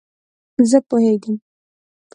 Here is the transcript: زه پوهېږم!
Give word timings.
زه 0.69 0.79
پوهېږم! 0.87 1.35